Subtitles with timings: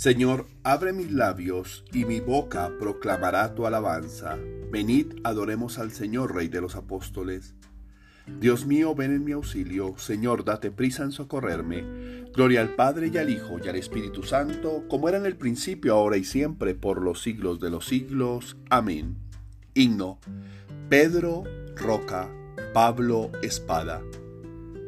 [0.00, 4.38] Señor, abre mis labios y mi boca proclamará tu alabanza.
[4.72, 7.54] Venid, adoremos al Señor, Rey de los apóstoles.
[8.40, 9.98] Dios mío, ven en mi auxilio.
[9.98, 11.84] Señor, date prisa en socorrerme.
[12.34, 15.92] Gloria al Padre y al Hijo y al Espíritu Santo, como era en el principio,
[15.92, 18.56] ahora y siempre, por los siglos de los siglos.
[18.70, 19.18] Amén.
[19.74, 20.18] Himno.
[20.88, 21.44] Pedro,
[21.76, 22.26] roca,
[22.72, 24.00] Pablo, espada.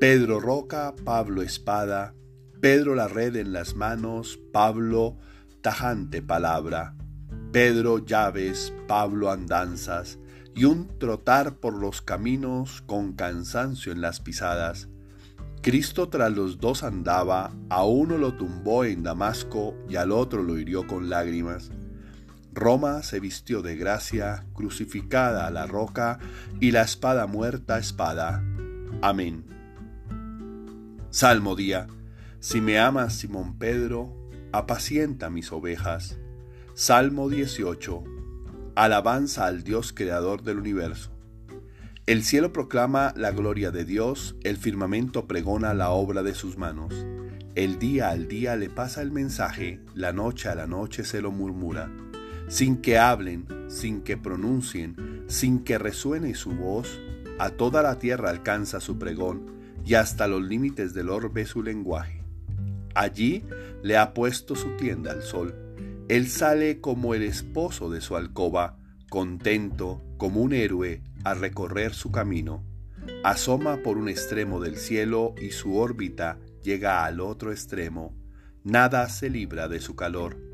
[0.00, 2.12] Pedro, roca, Pablo, espada.
[2.60, 5.18] Pedro la red en las manos, Pablo
[5.60, 6.94] tajante palabra,
[7.52, 10.18] Pedro llaves, Pablo andanzas,
[10.54, 14.88] y un trotar por los caminos con cansancio en las pisadas.
[15.60, 20.58] Cristo tras los dos andaba, a uno lo tumbó en Damasco y al otro lo
[20.58, 21.70] hirió con lágrimas.
[22.52, 26.20] Roma se vistió de gracia, crucificada a la roca,
[26.60, 28.42] y la espada muerta espada.
[29.02, 29.44] Amén.
[31.10, 31.86] Salmo día.
[32.40, 34.14] Si me amas, Simón Pedro,
[34.52, 36.18] apacienta mis ovejas.
[36.74, 38.04] Salmo 18.
[38.74, 41.10] Alabanza al Dios creador del universo.
[42.06, 46.94] El cielo proclama la gloria de Dios, el firmamento pregona la obra de sus manos.
[47.56, 51.32] El día al día le pasa el mensaje, la noche a la noche se lo
[51.32, 51.90] murmura.
[52.48, 57.00] Sin que hablen, sin que pronuncien, sin que resuene su voz,
[57.38, 59.50] a toda la tierra alcanza su pregón
[59.84, 62.15] y hasta los límites del orbe su lenguaje.
[62.96, 63.44] Allí
[63.82, 65.54] le ha puesto su tienda al sol.
[66.08, 68.78] Él sale como el esposo de su alcoba,
[69.10, 72.64] contento como un héroe a recorrer su camino.
[73.22, 78.16] Asoma por un extremo del cielo y su órbita llega al otro extremo.
[78.64, 80.45] Nada se libra de su calor.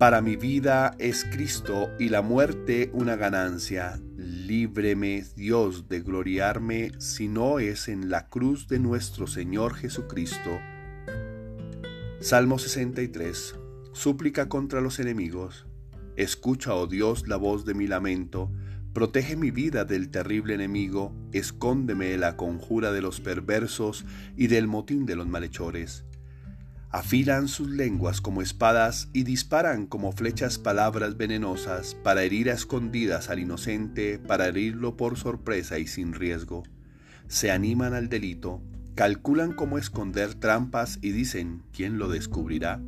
[0.00, 4.00] Para mi vida es Cristo y la muerte una ganancia.
[4.16, 10.58] Líbreme, Dios, de gloriarme si no es en la cruz de nuestro Señor Jesucristo.
[12.18, 13.56] Salmo 63.
[13.92, 15.66] Súplica contra los enemigos.
[16.16, 18.50] Escucha, oh Dios, la voz de mi lamento.
[18.94, 21.14] Protege mi vida del terrible enemigo.
[21.32, 26.06] Escóndeme de la conjura de los perversos y del motín de los malhechores
[26.90, 33.30] afilan sus lenguas como espadas y disparan como flechas palabras venenosas para herir a escondidas
[33.30, 36.64] al inocente, para herirlo por sorpresa y sin riesgo.
[37.28, 38.60] Se animan al delito,
[38.96, 42.80] calculan cómo esconder trampas y dicen, ¿quién lo descubrirá?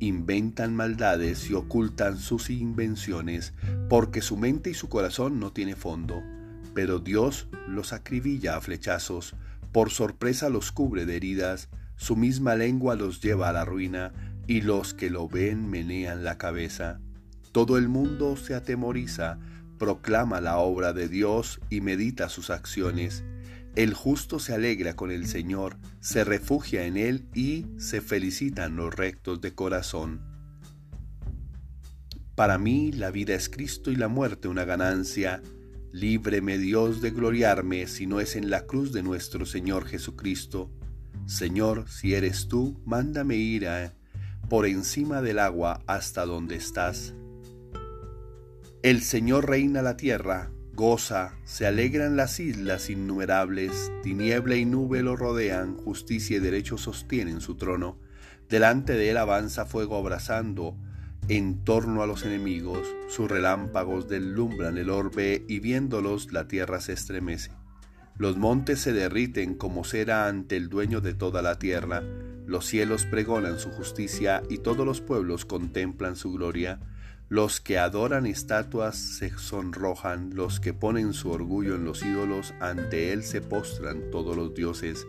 [0.00, 3.54] Inventan maldades y ocultan sus invenciones,
[3.88, 6.22] porque su mente y su corazón no tiene fondo.
[6.74, 9.34] Pero Dios los acribilla a flechazos,
[9.72, 11.68] por sorpresa los cubre de heridas,
[12.00, 14.14] su misma lengua los lleva a la ruina
[14.46, 16.98] y los que lo ven menean la cabeza.
[17.52, 19.38] Todo el mundo se atemoriza,
[19.78, 23.22] proclama la obra de Dios y medita sus acciones.
[23.76, 28.94] El justo se alegra con el Señor, se refugia en Él y se felicitan los
[28.94, 30.22] rectos de corazón.
[32.34, 35.42] Para mí la vida es Cristo y la muerte una ganancia.
[35.92, 40.70] Líbreme Dios de gloriarme si no es en la cruz de nuestro Señor Jesucristo.
[41.30, 43.64] Señor, si eres tú, mándame ir
[44.48, 47.14] por encima del agua hasta donde estás.
[48.82, 55.14] El Señor reina la tierra, goza, se alegran las islas innumerables, tiniebla y nube lo
[55.14, 57.96] rodean, justicia y derecho sostienen su trono.
[58.48, 60.76] Delante de él avanza fuego abrazando,
[61.28, 66.94] en torno a los enemigos, sus relámpagos deslumbran el orbe y viéndolos la tierra se
[66.94, 67.59] estremece.
[68.20, 72.02] Los montes se derriten como cera ante el dueño de toda la tierra,
[72.44, 76.80] los cielos pregonan su justicia y todos los pueblos contemplan su gloria.
[77.30, 83.14] Los que adoran estatuas se sonrojan, los que ponen su orgullo en los ídolos, ante
[83.14, 85.06] él se postran todos los dioses.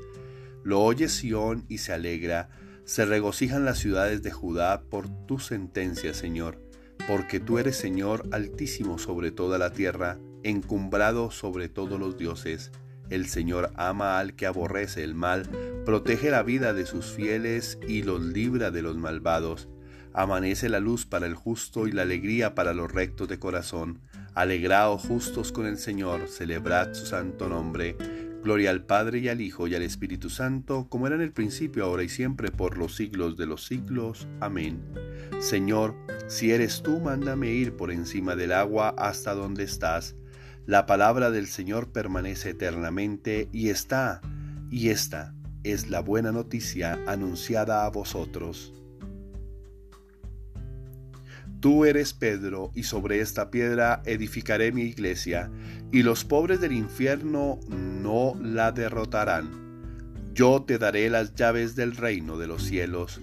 [0.63, 2.47] Lo oye Sión y se alegra,
[2.85, 6.61] se regocijan las ciudades de Judá por tu sentencia, Señor,
[7.09, 12.71] porque tú eres Señor altísimo sobre toda la tierra, encumbrado sobre todos los dioses.
[13.11, 15.43] El Señor ama al que aborrece el mal,
[15.85, 19.67] protege la vida de sus fieles y los libra de los malvados.
[20.13, 23.99] Amanece la luz para el justo y la alegría para los rectos de corazón.
[24.33, 27.97] Alegraos justos con el Señor, celebrad su santo nombre.
[28.43, 31.83] Gloria al Padre y al Hijo y al Espíritu Santo, como era en el principio,
[31.83, 34.29] ahora y siempre, por los siglos de los siglos.
[34.39, 34.81] Amén.
[35.39, 35.95] Señor,
[36.27, 40.15] si eres tú, mándame ir por encima del agua hasta donde estás
[40.65, 44.21] la palabra del Señor permanece eternamente y está,
[44.69, 48.73] y esta es la buena noticia anunciada a vosotros.
[51.59, 55.51] Tú eres Pedro, y sobre esta piedra edificaré mi iglesia,
[55.91, 59.61] y los pobres del infierno no la derrotarán.
[60.33, 63.21] Yo te daré las llaves del reino de los cielos.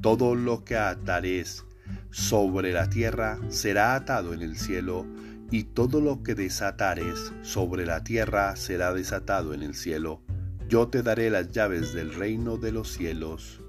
[0.00, 1.64] Todo lo que atares
[2.10, 5.06] sobre la tierra será atado en el cielo,
[5.50, 10.22] y todo lo que desatares sobre la tierra será desatado en el cielo.
[10.68, 13.62] Yo te daré las llaves del reino de los cielos.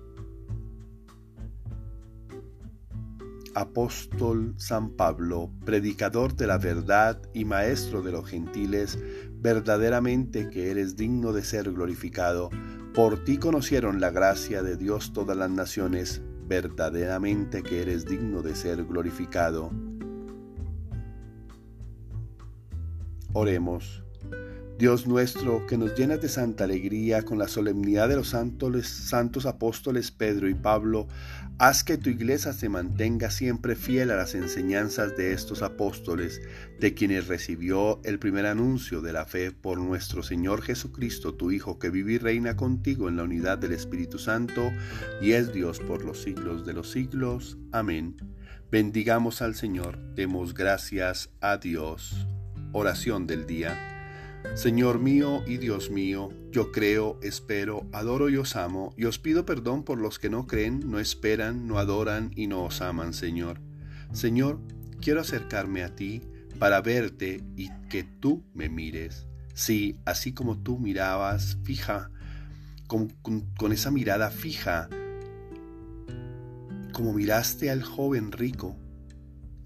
[3.54, 9.00] Apóstol San Pablo, predicador de la verdad y maestro de los gentiles,
[9.34, 12.50] verdaderamente que eres digno de ser glorificado.
[12.94, 18.56] Por ti conocieron la gracia de Dios todas las naciones, verdaderamente que eres digno de
[18.56, 19.70] ser glorificado.
[23.34, 24.07] Oremos.
[24.78, 30.12] Dios nuestro, que nos llenas de santa alegría con la solemnidad de los santos, apóstoles
[30.12, 31.08] Pedro y Pablo,
[31.58, 36.44] haz que tu iglesia se mantenga siempre fiel a las enseñanzas de estos apóstoles,
[36.80, 41.80] de quienes recibió el primer anuncio de la fe por nuestro Señor Jesucristo, tu Hijo,
[41.80, 44.72] que vive y reina contigo en la unidad del Espíritu Santo,
[45.20, 47.58] y es Dios por los siglos de los siglos.
[47.72, 48.16] Amén.
[48.70, 52.28] Bendigamos al Señor, demos gracias a Dios.
[52.74, 53.97] Oración del día.
[54.56, 59.46] Señor mío y Dios mío, yo creo, espero, adoro y os amo, y os pido
[59.46, 63.62] perdón por los que no creen, no esperan, no adoran y no os aman, Señor.
[64.14, 64.60] Señor,
[65.02, 66.22] quiero acercarme a ti
[66.60, 69.28] para verte y que tú me mires.
[69.54, 72.12] Sí, así como tú mirabas fija,
[72.88, 73.12] con,
[73.72, 74.90] esa mirada fija,
[76.94, 78.78] como miraste al joven rico.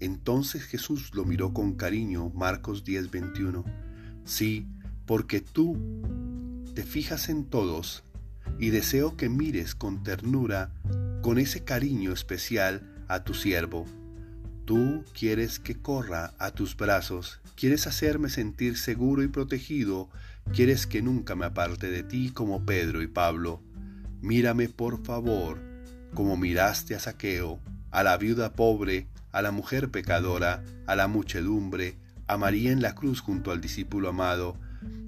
[0.00, 3.64] Entonces Jesús lo miró con cariño, Marcos 10:21.
[4.24, 4.66] Sí,
[5.06, 5.76] porque tú
[6.74, 8.04] te fijas en todos
[8.58, 10.72] y deseo que mires con ternura,
[11.22, 13.86] con ese cariño especial a tu siervo.
[14.64, 20.08] Tú quieres que corra a tus brazos, quieres hacerme sentir seguro y protegido,
[20.52, 23.60] quieres que nunca me aparte de ti como Pedro y Pablo.
[24.20, 25.58] Mírame por favor,
[26.14, 27.58] como miraste a Saqueo,
[27.90, 31.96] a la viuda pobre, a la mujer pecadora, a la muchedumbre,
[32.32, 34.56] a María en la cruz junto al discípulo amado,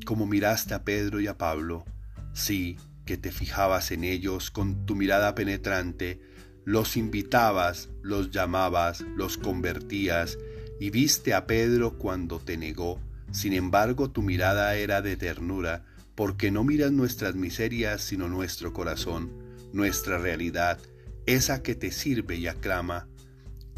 [0.05, 1.85] como miraste a Pedro y a Pablo,
[2.33, 6.21] sí, que te fijabas en ellos con tu mirada penetrante,
[6.65, 10.39] los invitabas, los llamabas, los convertías,
[10.81, 13.01] y viste a Pedro cuando te negó,
[13.31, 15.85] sin embargo tu mirada era de ternura,
[16.15, 19.33] porque no miras nuestras miserias, sino nuestro corazón,
[19.73, 20.79] nuestra realidad,
[21.27, 23.09] esa que te sirve y aclama,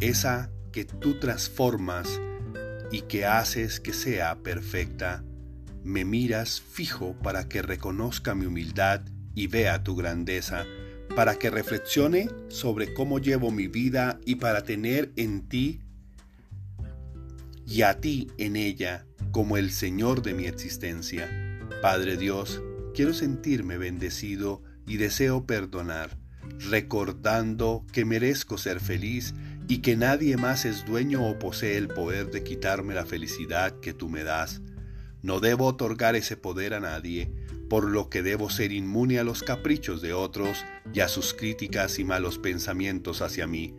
[0.00, 2.20] esa que tú transformas
[2.90, 5.24] y que haces que sea perfecta
[5.86, 9.02] me miras fijo para que reconozca mi humildad
[9.36, 10.64] y vea tu grandeza,
[11.14, 15.80] para que reflexione sobre cómo llevo mi vida y para tener en ti
[17.64, 21.30] y a ti en ella como el Señor de mi existencia.
[21.82, 22.60] Padre Dios,
[22.92, 26.18] quiero sentirme bendecido y deseo perdonar,
[26.68, 29.34] recordando que merezco ser feliz
[29.68, 33.92] y que nadie más es dueño o posee el poder de quitarme la felicidad que
[33.92, 34.60] tú me das.
[35.22, 37.32] No debo otorgar ese poder a nadie,
[37.68, 41.98] por lo que debo ser inmune a los caprichos de otros y a sus críticas
[41.98, 43.74] y malos pensamientos hacia mí.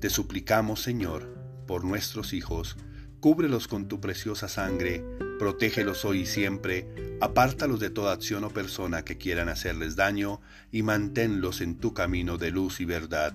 [0.00, 1.28] Te suplicamos, Señor,
[1.66, 2.76] por nuestros hijos,
[3.20, 5.04] cúbrelos con tu preciosa sangre,
[5.38, 6.88] protégelos hoy y siempre,
[7.20, 10.40] apártalos de toda acción o persona que quieran hacerles daño
[10.72, 13.34] y manténlos en tu camino de luz y verdad.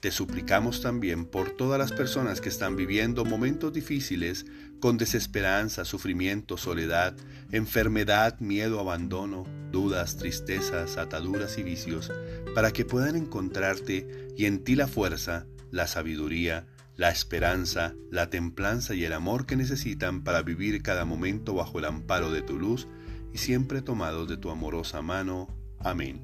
[0.00, 4.44] Te suplicamos también por todas las personas que están viviendo momentos difíciles
[4.78, 7.16] con desesperanza, sufrimiento, soledad,
[7.50, 12.12] enfermedad, miedo, abandono, dudas, tristezas, ataduras y vicios,
[12.54, 18.94] para que puedan encontrarte y en ti la fuerza, la sabiduría, la esperanza, la templanza
[18.94, 22.86] y el amor que necesitan para vivir cada momento bajo el amparo de tu luz
[23.32, 25.48] y siempre tomados de tu amorosa mano.
[25.78, 26.20] Amén.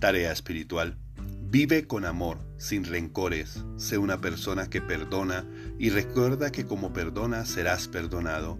[0.00, 1.03] Tarea espiritual.
[1.54, 7.46] Vive con amor, sin rencores, sé una persona que perdona y recuerda que como perdona
[7.46, 8.58] serás perdonado.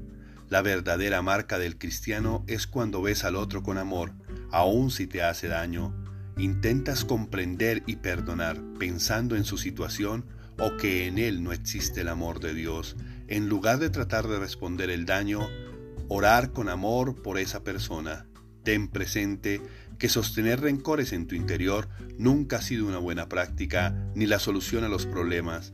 [0.49, 4.13] La verdadera marca del cristiano es cuando ves al otro con amor,
[4.53, 5.93] aun si te hace daño.
[6.37, 10.25] Intentas comprender y perdonar pensando en su situación
[10.57, 12.95] o que en él no existe el amor de Dios.
[13.27, 15.49] En lugar de tratar de responder el daño,
[16.07, 18.29] orar con amor por esa persona.
[18.63, 19.61] Ten presente
[19.99, 24.85] que sostener rencores en tu interior nunca ha sido una buena práctica ni la solución
[24.85, 25.73] a los problemas,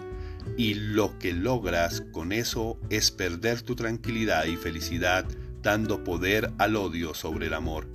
[0.56, 5.26] y lo que logras con eso es perder tu tranquilidad y felicidad
[5.62, 7.88] dando poder al odio sobre el amor.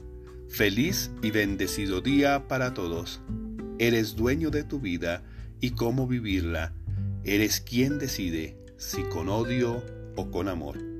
[0.50, 3.22] Feliz y bendecido día para todos.
[3.80, 5.24] Eres dueño de tu vida
[5.60, 6.74] y cómo vivirla.
[7.24, 9.84] Eres quien decide si con odio
[10.16, 10.95] o con amor.